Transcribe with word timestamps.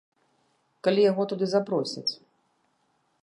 Калі 0.87 1.01
яго 1.11 1.23
туды 1.33 1.45
запросяць. 1.53 2.09